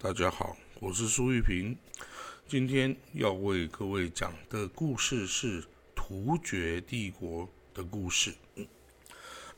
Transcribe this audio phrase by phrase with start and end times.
[0.00, 1.76] 大家好，我是苏玉平。
[2.46, 8.32] 今天要为各位讲的故事是突厥帝国的故事。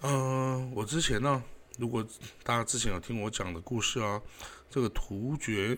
[0.00, 1.44] 嗯，我之前呢，
[1.76, 2.02] 如果
[2.42, 4.22] 大家之前有听我讲的故事啊，
[4.70, 5.76] 这个突厥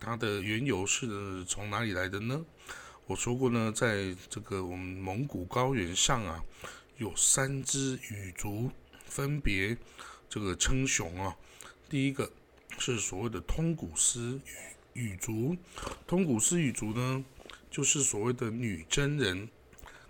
[0.00, 2.44] 它的缘由是从哪里来的呢？
[3.06, 6.42] 我说过呢，在这个我们蒙古高原上啊，
[6.98, 8.72] 有三支羽族，
[9.06, 9.78] 分别
[10.28, 11.36] 这个称雄啊。
[11.88, 12.28] 第一个
[12.78, 14.40] 是所谓的通古斯
[14.92, 15.56] 羽族，
[16.06, 17.24] 通古斯羽族呢，
[17.70, 19.48] 就是所谓的女真人，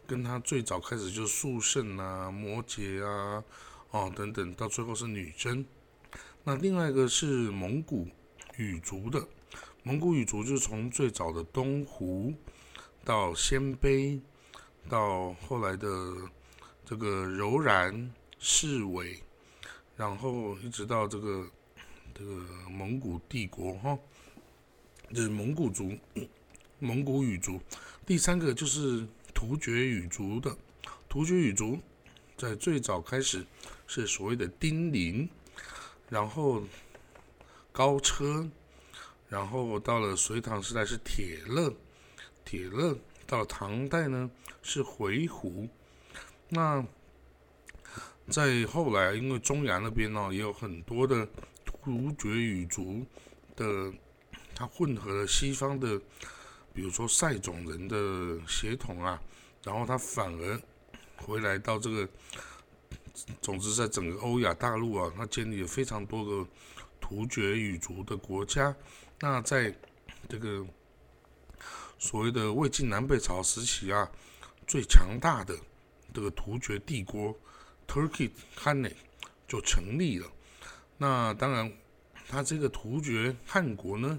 [0.06, 3.42] 跟他最早开始就是肃圣啊、摩羯啊、
[3.90, 5.64] 哦等等，到最后是女真。
[6.44, 8.08] 那另外一个是蒙古
[8.56, 9.26] 羽族的，
[9.82, 12.34] 蒙古羽族就是从最早的东胡。
[13.06, 14.18] 到鲜卑，
[14.88, 15.88] 到后来的
[16.86, 19.22] 这个柔然、侍卫，
[19.94, 21.46] 然后一直到这个
[22.14, 22.32] 这个
[22.70, 23.98] 蒙古帝国哈，
[25.12, 25.92] 就是蒙古族、
[26.78, 27.60] 蒙古语族。
[28.06, 30.56] 第三个就是突厥语族的，
[31.08, 31.78] 突厥语族
[32.36, 33.44] 在最早开始
[33.86, 35.28] 是所谓的丁零，
[36.08, 36.62] 然后
[37.72, 38.48] 高车，
[39.28, 41.74] 然后到了隋唐时代是铁勒。
[42.44, 42.96] 铁勒
[43.26, 44.30] 到唐代呢
[44.62, 45.68] 是回鹘，
[46.50, 46.86] 那
[48.28, 51.26] 在后来，因为中亚那边呢也有很多的
[51.84, 53.04] 突厥语族
[53.54, 53.92] 的，
[54.54, 56.00] 它混合了西方的，
[56.72, 59.20] 比如说塞种人的血统啊，
[59.62, 60.60] 然后它反而
[61.18, 62.08] 回来到这个，
[63.42, 66.48] 总之在整个欧亚大陆啊，它建立了非常多个
[67.00, 68.74] 突厥语族的国家，
[69.20, 69.74] 那在
[70.28, 70.66] 这个。
[71.96, 74.10] 所谓的魏晋南北朝时期啊，
[74.66, 75.56] 最强大的
[76.12, 77.34] 这个突厥帝国
[77.86, 78.92] Turkey Khan
[79.48, 80.26] 就成立了。
[80.96, 81.72] 那当然，
[82.28, 84.18] 它这个突厥汗国呢，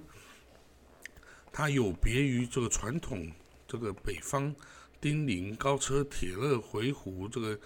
[1.52, 3.32] 它有别于这个传统
[3.68, 4.54] 这个北方
[5.00, 7.60] 丁零、高车、铁勒、回鹘这个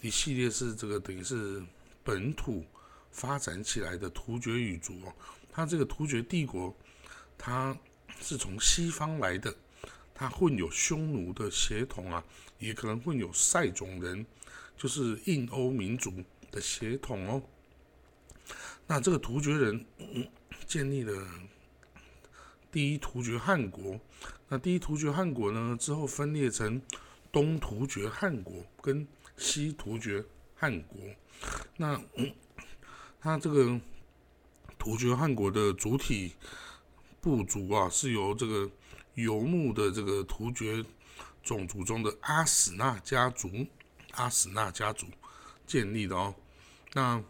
[0.00, 1.62] 一系列是这个等于是
[2.02, 2.64] 本土
[3.10, 5.14] 发展起来的突厥语族哦。
[5.50, 6.74] 它这个突厥帝国，
[7.38, 7.76] 它。
[8.22, 9.54] 是从西方来的，
[10.12, 12.22] 它混有匈奴的血统啊，
[12.58, 14.26] 也可能混有塞种人，
[14.76, 16.12] 就是印欧民族
[16.50, 17.42] 的血统哦。
[18.86, 19.86] 那这个突厥人
[20.66, 21.26] 建立了
[22.70, 23.98] 第一突厥汗国，
[24.48, 26.80] 那第一突厥汗国呢之后分裂成
[27.32, 29.06] 东突厥汗国跟
[29.36, 30.24] 西突厥
[30.54, 31.00] 汗国。
[31.76, 32.00] 那
[33.20, 33.80] 它这个
[34.78, 36.34] 突厥汗国的主体。
[37.22, 38.70] 部族啊，是由这个
[39.12, 40.82] 游牧的这个突厥
[41.42, 43.50] 种族中的阿史那家族，
[44.12, 45.06] 阿史那家族
[45.66, 46.34] 建立的哦。
[46.94, 47.22] 那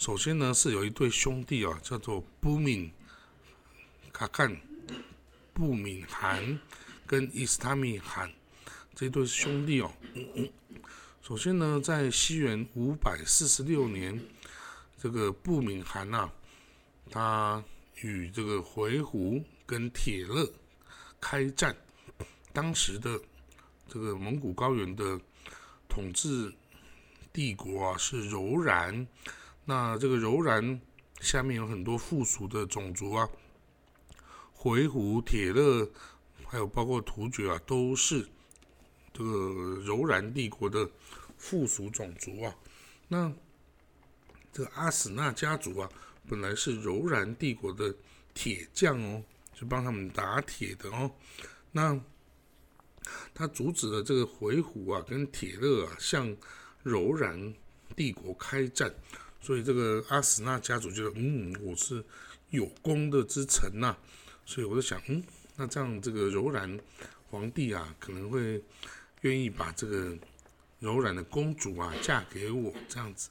[0.00, 2.90] 首先呢，是有一对兄弟啊，叫做布敏
[4.10, 4.58] 卡干、
[5.52, 6.58] 布敏汗
[7.06, 8.32] 跟伊斯塔米汗
[8.94, 9.92] 这对兄弟哦。
[11.20, 14.18] 首先呢，在西元五百四十六年，
[14.96, 16.30] 这个布敏汗呐，
[17.10, 17.62] 他。
[18.02, 20.50] 与这个回鹘跟铁勒
[21.20, 21.76] 开战，
[22.50, 23.20] 当时的
[23.86, 25.20] 这个蒙古高原的
[25.86, 26.50] 统治
[27.30, 29.06] 帝国啊是柔然，
[29.64, 30.80] 那这个柔然
[31.20, 33.28] 下面有很多附属的种族啊，
[34.52, 35.90] 回鹘、铁勒，
[36.46, 38.28] 还有包括突厥啊，都是
[39.12, 40.90] 这个柔然帝国的
[41.36, 42.54] 附属种族啊。
[43.08, 43.32] 那
[44.52, 45.88] 这个阿史那家族啊。
[46.28, 47.92] 本来是柔然帝国的
[48.34, 51.10] 铁匠哦，就帮他们打铁的哦。
[51.72, 51.98] 那
[53.34, 56.36] 他阻止了这个回鹘啊跟铁勒啊向
[56.84, 57.52] 柔然
[57.96, 58.94] 帝国开战，
[59.40, 62.04] 所以这个阿史那家族觉得，嗯，我是
[62.50, 63.96] 有功的之臣呐。
[64.44, 65.22] 所以我就想，嗯，
[65.56, 66.78] 那这样这个柔然
[67.30, 68.62] 皇帝啊可能会
[69.20, 70.16] 愿意把这个
[70.78, 73.30] 柔然的公主啊嫁给我这样子。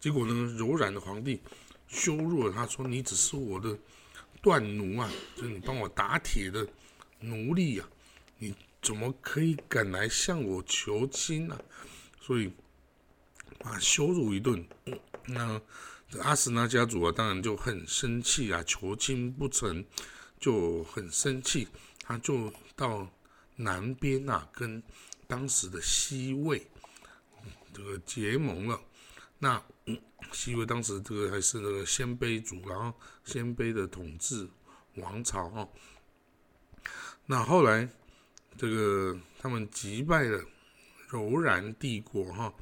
[0.00, 1.40] 结果呢，柔然的皇帝。
[1.88, 3.78] 羞辱了他，说：“你只是我的
[4.42, 6.66] 断奴啊，就是你帮我打铁的
[7.20, 7.88] 奴隶啊，
[8.38, 8.52] 你
[8.82, 11.56] 怎么可以敢来向我求亲呢？”
[12.20, 12.50] 所以
[13.62, 14.66] 啊，羞辱一顿。
[15.26, 15.60] 那
[16.20, 19.84] 阿史那家族啊，当然就很生气啊，求亲不成
[20.38, 21.66] 就很生气，
[22.00, 23.08] 他就到
[23.56, 24.82] 南边啊，跟
[25.26, 26.64] 当时的西魏
[27.72, 28.80] 这个结盟了。
[29.38, 29.62] 那
[30.32, 34.48] 西魏当时这个还是那个鲜卑族，然后鲜卑的统治
[34.94, 35.68] 王朝哈。
[37.26, 37.88] 那后来
[38.56, 40.42] 这个他们击败了
[41.08, 42.54] 柔然帝国哈，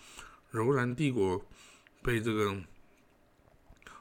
[0.51, 1.45] 柔然帝国
[2.05, 2.55] 被这个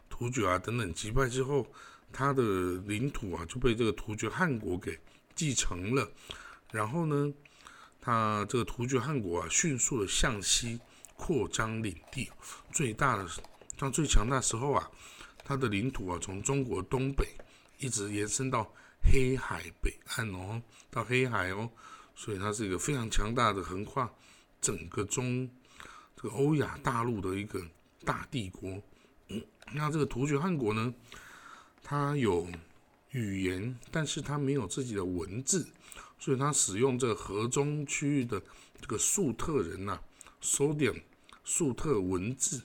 [0.09, 1.65] 突厥啊等等击败之后，
[2.11, 2.43] 他的
[2.85, 4.99] 领土啊就被这个突厥汗国给
[5.33, 6.11] 继承了。
[6.69, 7.33] 然后呢，
[8.01, 10.79] 他这个突厥汗国啊，迅速的向西
[11.15, 12.29] 扩张领地，
[12.73, 13.25] 最大的，
[13.77, 14.91] 当最强大时候啊，
[15.45, 17.25] 他的领土啊，从中国东北
[17.77, 18.69] 一直延伸到
[19.01, 20.61] 黑海北岸哦，
[20.91, 21.69] 到黑海哦，
[22.15, 24.11] 所以它是一个非常强大的，横跨
[24.59, 25.49] 整个中
[26.15, 27.61] 这个欧亚大陆的一个
[28.05, 28.81] 大帝国。
[29.29, 30.93] 嗯，那这个突厥汗国呢，
[31.81, 32.47] 它有
[33.11, 35.67] 语言，但是它没有自己的文字。
[36.19, 38.41] 所以，它使用这个河中区域的
[38.79, 39.99] 这个粟特人呐
[40.41, 41.01] ，Sodium
[41.43, 42.61] 粟特文字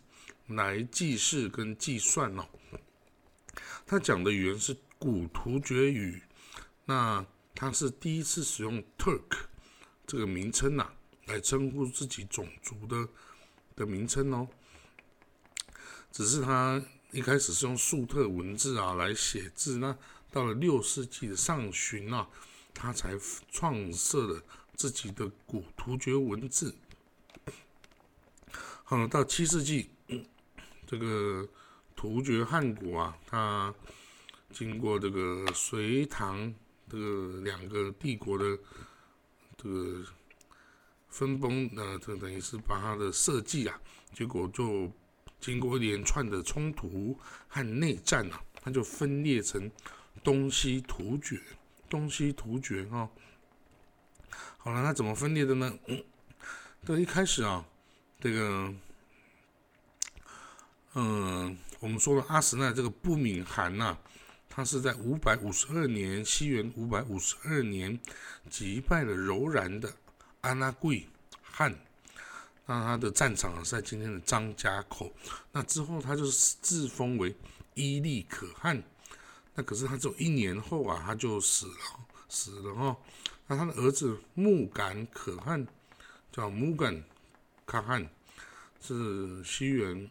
[0.47, 2.47] 来记事跟计算哦。
[3.85, 6.23] 他讲的语言是古突厥语，
[6.85, 7.25] 那
[7.55, 9.47] 他是第一次使用 Turk
[10.07, 10.93] 这个名称呐，
[11.27, 13.09] 来称呼自己种族的
[13.75, 14.47] 的名称哦。
[16.13, 19.97] 只是他一开始是用粟特文字啊来写字，那
[20.31, 22.29] 到了六世纪的上旬啊。
[22.81, 23.19] 他才
[23.51, 24.41] 创设了
[24.77, 26.73] 自己的古突厥文字。
[28.85, 29.91] 好，到七世纪，
[30.87, 31.49] 这个
[31.97, 33.75] 突厥汗国啊，它
[34.53, 36.55] 经过这个隋唐
[36.89, 38.57] 这个两个帝国的
[39.57, 40.05] 这个
[41.09, 43.81] 分崩，呃，这等于是把它的设计啊，
[44.15, 44.89] 结果就
[45.41, 49.71] 经过一连串的冲突和内战啊，它就分裂成
[50.23, 51.41] 东西突厥。
[51.91, 53.09] 东西突厥哈，
[54.59, 55.75] 好了，那怎么分裂的呢？
[55.87, 56.05] 嗯，
[56.85, 57.65] 这一开始啊，
[58.21, 58.75] 这个，
[60.93, 63.97] 嗯，我们说了阿史那这个不敏汗呐，
[64.51, 67.99] 他是在五百五十二年，西元五百五十二年
[68.51, 69.91] 击败了柔然的
[70.43, 71.07] 阿那贵
[71.41, 71.75] 汗，
[72.71, 75.11] 那他的战场是在今天的张家口，
[75.53, 77.35] 那之后他就是自封为
[77.73, 78.83] 伊利可汗。
[79.55, 81.75] 那可是他只有一年后啊，他就死了，
[82.29, 82.97] 死了哈。
[83.47, 85.67] 那他的儿子木杆可汗，
[86.31, 87.03] 叫木杆
[87.65, 88.07] 可汗，
[88.83, 90.11] 是西元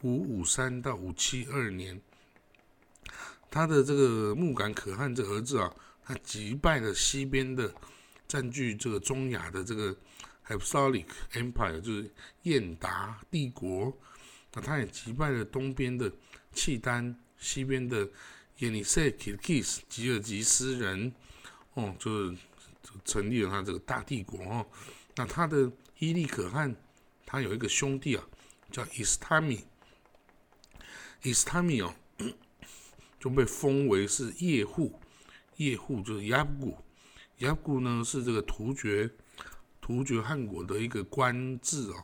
[0.00, 2.02] 五五三到五七二年。
[3.48, 5.72] 他的这个木杆可汗这儿子啊，
[6.04, 7.72] 他击败了西边的
[8.26, 9.96] 占据这个中亚的这个
[10.46, 12.10] Hypsalic Empire，就是
[12.42, 13.96] 燕达帝国。
[14.52, 16.12] 那他也击败了东边的
[16.52, 18.08] 契丹，西边的。
[18.58, 21.12] 耶尼塞吉基斯吉尔吉斯人，
[21.74, 22.36] 哦，就是
[23.04, 24.64] 成立了他这个大帝国哦。
[25.16, 26.72] 那他的伊利可汗，
[27.26, 28.24] 他有一个兄弟啊，
[28.70, 29.64] 叫伊斯塔米。
[31.22, 31.92] 伊斯塔米哦，
[33.18, 35.00] 就被封为是叶护。
[35.56, 36.76] 叶护就是亚古，
[37.38, 39.10] 亚古呢是这个突厥
[39.82, 42.02] 突厥汗国的一个官制哦。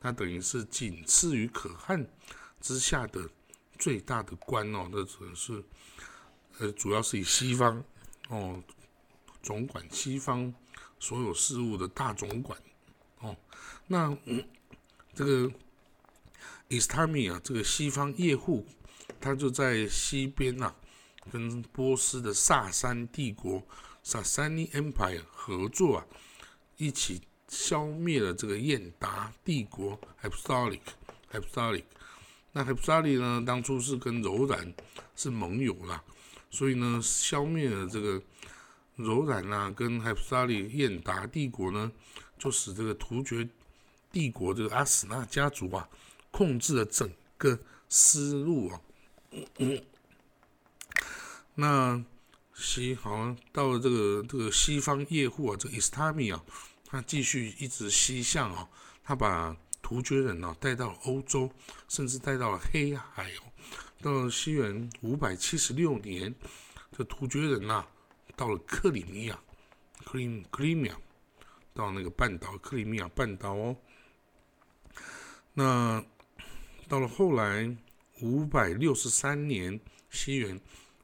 [0.00, 2.08] 它等于是仅次于可汗
[2.62, 3.28] 之下的。
[3.78, 5.62] 最大的官哦，那只能是，
[6.56, 7.84] 呃，主要是以西方
[8.30, 8.64] 哦，
[9.42, 10.50] 总管西方
[10.98, 12.58] 所有事务的大总管
[13.18, 13.36] 哦。
[13.86, 14.16] 那
[15.14, 15.52] 这个
[16.68, 18.66] 伊斯坦米啊，这个西方业户，
[19.20, 20.74] 他就在西边呐，
[21.30, 23.62] 跟波斯的萨珊帝国
[24.02, 26.06] 萨珊尼 Empire 合作啊，
[26.76, 30.80] 一起消灭了这个燕达帝国 Apostolic
[31.32, 31.84] Apostolic。
[32.52, 33.42] 那海普沙里呢？
[33.46, 34.72] 当初是跟柔然
[35.14, 36.02] 是盟友啦，
[36.50, 38.22] 所以呢，消灭了这个
[38.94, 41.92] 柔然啊，跟海普沙里燕达帝国呢，
[42.38, 43.46] 就使这个突厥
[44.10, 45.86] 帝国这个阿史那家族啊，
[46.30, 47.58] 控制了整个
[47.90, 48.80] 丝路啊。
[51.56, 52.02] 那
[52.56, 56.42] 西好像到了这个这个西方业户啊，这伊斯塔米啊，
[56.86, 58.68] 他继续一直西向啊，
[59.04, 59.56] 他把。
[59.82, 61.48] 突厥人呢，带到了欧洲，
[61.86, 63.42] 甚至带到了黑海哦。
[64.02, 66.34] 到了西元五百七十六年，
[66.90, 67.86] 这突厥人呐，
[68.34, 69.38] 到了克里米亚，
[70.04, 70.98] 克里克里米亚，
[71.72, 73.76] 到那个半岛克里米亚半岛哦。
[75.54, 76.04] 那
[76.88, 77.76] 到了后来
[78.22, 79.78] 五百六十三年，
[80.10, 80.60] 西元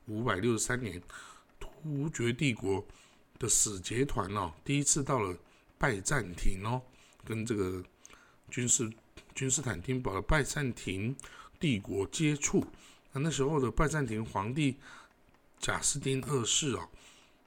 [0.07, 1.01] 五百六十三年，
[1.83, 2.87] 突厥帝国
[3.39, 5.37] 的使节团哦，第一次到了
[5.79, 6.81] 拜占庭哦，
[7.25, 7.83] 跟这个。
[8.51, 8.93] 君士
[9.35, 11.17] 君士坦丁堡的拜占庭
[11.59, 12.63] 帝国接触，
[13.13, 14.77] 那那时候的拜占庭皇帝
[15.59, 16.87] 贾斯丁二世啊，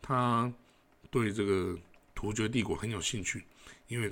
[0.01, 0.51] 他
[1.11, 1.77] 对这个
[2.15, 3.43] 突厥帝国很有兴趣，
[3.87, 4.11] 因为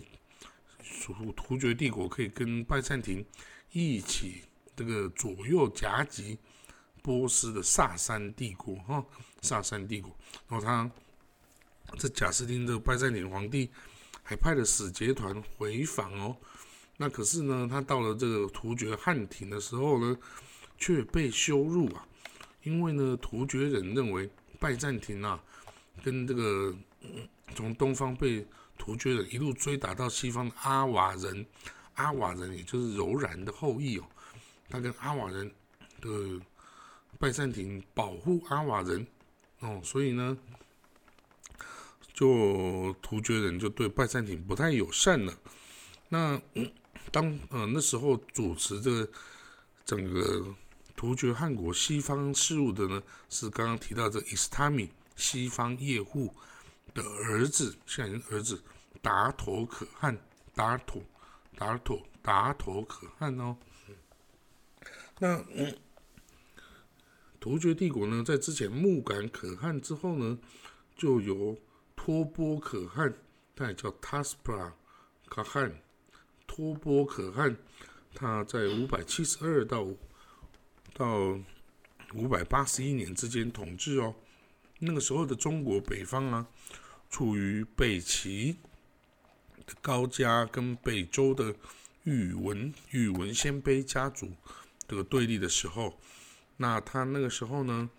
[1.35, 3.25] 突厥帝国可以跟拜占庭
[3.71, 4.43] 一起
[4.75, 6.37] 这个左右夹击
[7.03, 9.05] 波斯的萨珊帝国哈，
[9.41, 10.09] 萨珊帝国，
[10.47, 10.89] 然后他
[11.99, 13.69] 这贾斯汀这个拜占庭皇帝
[14.23, 16.35] 还派了使节团回访哦。
[16.97, 20.17] 那可是呢，他到了这个突厥汉庭的时候呢，
[20.77, 22.07] 却被羞辱啊，
[22.63, 24.29] 因为呢，突厥人认为
[24.59, 25.43] 拜占庭啊，
[26.01, 26.73] 跟这个
[27.53, 31.45] 从东方被突厥人一路追打到西方的阿瓦人，
[31.95, 34.05] 阿瓦人也就是柔然的后裔哦，
[34.69, 35.51] 他跟阿瓦人
[35.99, 36.39] 的
[37.23, 39.07] 拜占庭保护阿瓦人
[39.61, 40.37] 哦，所以呢，
[42.13, 45.33] 就突厥人就对拜占庭不太友善了。
[46.09, 46.41] 那
[47.13, 49.09] 当呃那时候主持这
[49.85, 50.53] 整个。
[50.95, 56.33] 突厥汗国西方事务的呢，是刚刚提到这伊斯塔米西方业户
[56.93, 58.63] 的儿子，现在儿子
[59.01, 60.15] 达陀可汗，
[60.53, 61.01] 达陀，
[61.57, 63.57] 达陀，达陀可汗哦。
[65.19, 65.75] 那嗯
[67.43, 70.39] 突厥帝国呢，在之前木杆可汗之后呢，
[70.95, 71.59] 就由
[71.93, 73.13] 托波可汗，
[73.53, 74.71] 他也叫 Taspra
[75.25, 75.81] 可汗，
[76.47, 77.57] 托波可汗，
[78.15, 79.85] 他在五百七十二到。
[80.95, 81.35] 到
[82.13, 84.13] 五百八十一年之间统治哦，
[84.77, 86.47] 那个时候的中国北方啊，
[87.09, 88.55] 处于北齐
[89.65, 91.55] 的高家跟北周的
[92.03, 94.31] 宇文宇文鲜卑家族
[94.87, 95.99] 这个对立的时候，
[96.63, 97.89] 那他那个时候呢，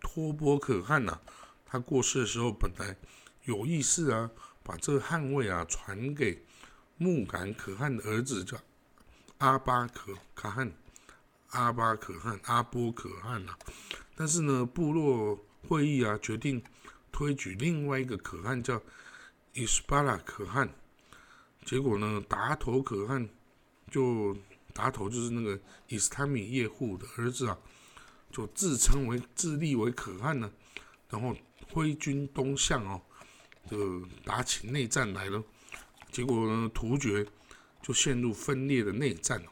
[0.00, 1.18] 托波可汗呐，
[1.66, 2.96] 他过世的时候本来
[3.46, 4.30] 有意思啊，
[4.62, 6.40] 把这个汗位啊传给
[6.98, 8.56] 木杆可汗的儿子叫
[9.38, 10.72] 阿巴可可汗。
[11.50, 13.52] 阿巴可汗、阿波可汗呐，
[14.14, 15.36] 但是呢，部落
[15.68, 16.62] 会议啊决定
[17.10, 18.80] 推举另外一个可汗，叫
[19.52, 20.72] 伊斯巴拉可汗。
[21.66, 23.28] 结果呢，达头可汗
[23.90, 24.36] 就
[24.72, 27.58] 达头就是那个伊斯塔米叶护的儿子啊，
[28.30, 30.50] 就自称为自立为可汗呢，
[31.08, 31.36] 然后
[31.70, 33.00] 挥军东向哦，
[33.70, 35.42] 就打起内战来了。
[36.10, 37.26] 结果呢，突厥
[37.82, 39.48] 就陷入分裂的内战哦。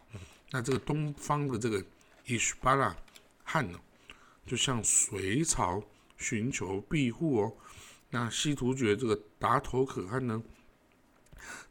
[0.50, 1.84] 那这个东方的这个
[2.26, 2.96] 伊什巴拉
[3.44, 3.78] 汗呢，
[4.46, 5.82] 就向隋朝
[6.16, 7.56] 寻求庇护哦。
[8.10, 10.42] 那西突厥这个达头可汗呢，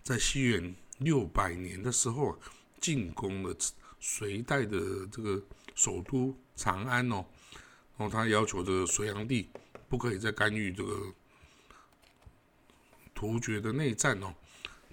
[0.02, 2.40] 在西元六百年的时候，
[2.80, 3.56] 进攻了
[4.00, 5.42] 隋代的这个
[5.76, 7.26] 首都长安哦。
[7.98, 9.50] 然后他要求这个隋炀帝
[9.88, 11.14] 不可以再干预这个
[13.14, 14.34] 突厥的内战哦。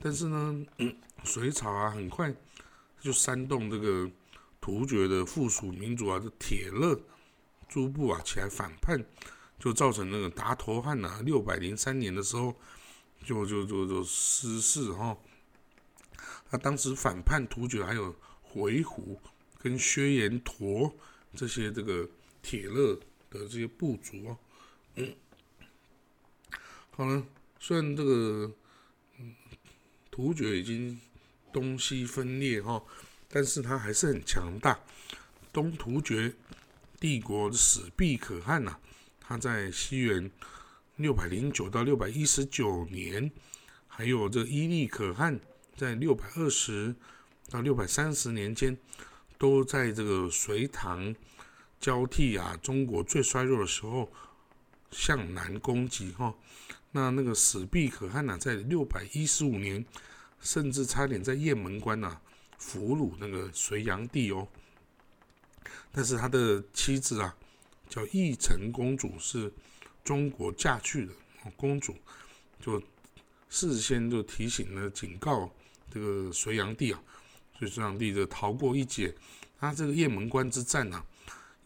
[0.02, 2.34] 但是呢，嗯 隋朝啊，很快。
[2.98, 4.10] 就煽动这个
[4.60, 6.98] 突厥的附属民族啊，这铁勒
[7.68, 9.04] 诸部啊起来反叛，
[9.60, 12.56] 就造成那个达头汗呐，六百零三年的时候
[13.22, 15.16] 就就就就失势哈。
[16.50, 19.18] 他当时反叛突厥还有回鹘
[19.58, 20.94] 跟薛延陀
[21.34, 22.08] 这些这个
[22.42, 22.94] 铁勒
[23.30, 24.38] 的这些部族哦。
[24.94, 25.14] 嗯，
[26.90, 27.26] 好了，
[27.58, 28.52] 虽然这个
[30.10, 30.98] 突厥已经。
[31.52, 32.84] 东西分裂哈，
[33.28, 34.78] 但是他还是很强大。
[35.54, 36.34] 东突厥
[37.00, 38.76] 帝国的史毕可汗呐，
[39.18, 40.30] 他在西元
[40.96, 43.32] 六百零九到六百一十九年，
[43.86, 45.40] 还有这伊利可汗
[45.76, 46.94] 在六百二十
[47.50, 48.76] 到六百三十年间，
[49.38, 51.14] 都在这个隋唐
[51.78, 54.10] 交替啊，中国最衰弱的时候
[54.90, 56.34] 向南攻击哈。
[56.92, 59.84] 那那个史毕可汗呢，在六百一十五年。
[60.38, 62.20] 甚至差点在雁门关呐
[62.58, 64.46] 俘虏那个隋炀帝哦，
[65.90, 67.34] 但是他的妻子啊
[67.88, 69.52] 叫义成公主，是
[70.04, 71.12] 中国嫁去的
[71.56, 71.96] 公主，
[72.60, 72.80] 就
[73.48, 75.50] 事先就提醒了警告
[75.96, 77.02] 这个隋炀帝啊，
[77.58, 79.14] 隋炀帝就逃过一劫。
[79.58, 81.02] 他这个雁门关之战呐，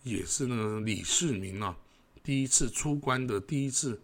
[0.04, 1.76] 也是呢李世民啊
[2.22, 4.00] 第一次出关的第一次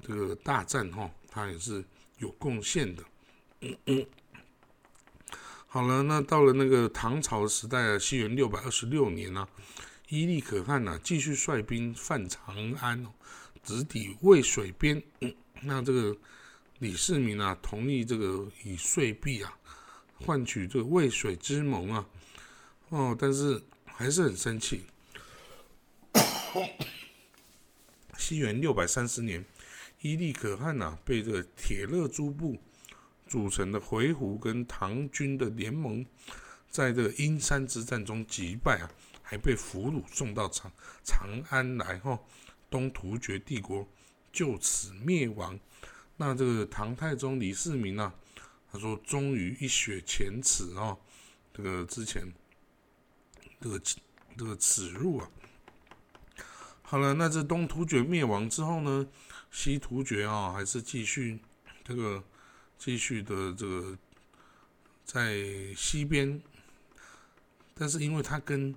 [0.00, 1.84] 这个大战哈，他也是
[2.18, 3.02] 有贡献的。
[3.62, 4.06] 嗯嗯，
[5.66, 9.48] 好了，那到了那个唐朝时代啊，西元六百二十六年呢，
[10.08, 13.04] 伊利可汗呢继续率兵犯长安，
[13.64, 15.02] 直抵渭水边。
[15.22, 16.16] 嗯那这个
[16.78, 19.56] 李世民啊，同意这个以岁币啊
[20.14, 22.06] 换取这个渭水之盟啊，
[22.90, 24.84] 哦，但是还是很生气。
[28.18, 29.44] 西元六百三十年，
[30.00, 32.58] 伊利可汗呐被这个铁勒诸部。
[33.28, 36.06] 组成的回鹘跟唐军的联盟，
[36.70, 38.88] 在这个阴山之战中击败啊，
[39.20, 40.70] 还被俘虏送到长
[41.02, 42.16] 长安来哈，
[42.70, 43.84] 东突厥帝国
[44.32, 45.58] 就此灭亡。
[46.16, 48.14] 那这个唐太宗李世民啊，
[48.70, 50.96] 他说终于一雪前耻啊，
[51.52, 52.32] 这个之前
[53.60, 53.80] 这个
[54.36, 55.30] 这个耻辱啊。
[56.82, 59.06] 好了，那这东突厥灭亡之后呢，
[59.50, 61.38] 西突厥啊，还是继续
[61.84, 62.24] 这个。
[62.78, 63.96] 继续的这个
[65.02, 65.34] 在
[65.74, 66.42] 西边，
[67.72, 68.74] 但是因为他跟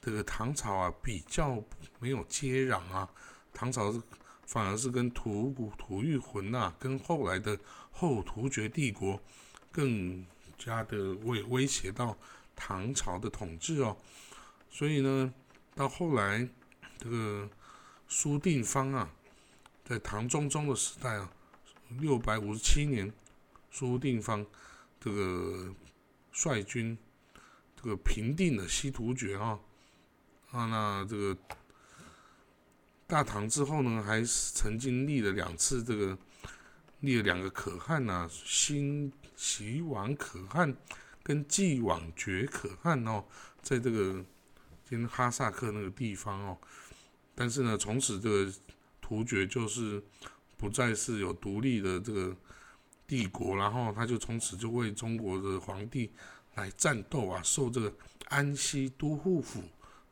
[0.00, 1.62] 这个唐朝啊比较
[2.00, 3.08] 没有接壤啊，
[3.54, 4.02] 唐朝是
[4.46, 7.58] 反而是跟吐谷吐谷浑呐，跟后来的
[7.90, 9.20] 后突厥帝国
[9.72, 10.24] 更
[10.56, 12.16] 加的威威胁到
[12.54, 13.96] 唐朝的统治哦，
[14.70, 15.34] 所以呢，
[15.74, 16.48] 到后来
[16.98, 17.50] 这个
[18.08, 19.10] 苏定方啊，
[19.84, 21.30] 在唐中宗的时代啊，
[22.00, 23.12] 六百五十七年，
[23.70, 24.46] 苏定方
[25.00, 25.74] 这个
[26.32, 26.96] 率军
[27.74, 29.58] 这个平定了西突厥啊，
[30.50, 31.36] 啊，那这个
[33.06, 36.18] 大唐之后呢，还曾经立了两次这个
[37.00, 40.76] 立了两个可汗呐，新齐王可汗
[41.22, 43.24] 跟继王觉可汗哦，
[43.62, 44.24] 在这个
[44.84, 46.58] 今哈萨克那个地方哦，
[47.34, 48.52] 但是呢，从此这个
[49.00, 50.02] 突厥就是
[50.56, 52.36] 不再是有独立的这个
[53.06, 56.10] 帝国，然后他就从此就为中国的皇帝
[56.56, 57.94] 来战斗啊，受这个
[58.30, 59.62] 安西都护府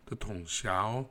[0.06, 1.04] 的统辖哦。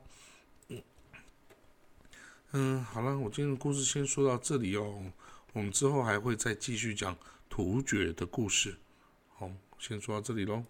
[2.56, 5.12] 嗯，好了，我今天的故事先说到这里哦。
[5.52, 7.16] 我们之后还会再继续讲
[7.48, 8.76] 突厥的故事。
[9.34, 10.64] 好，先说到这里喽。